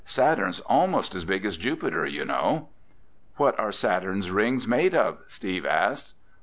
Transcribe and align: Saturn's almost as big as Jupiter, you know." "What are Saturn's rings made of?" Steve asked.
Saturn's 0.03 0.61
almost 0.61 1.13
as 1.13 1.25
big 1.25 1.45
as 1.45 1.57
Jupiter, 1.57 2.07
you 2.07 2.25
know." 2.25 2.69
"What 3.35 3.59
are 3.59 3.71
Saturn's 3.71 4.31
rings 4.31 4.67
made 4.67 4.95
of?" 4.95 5.19
Steve 5.27 5.63
asked. 5.63 6.15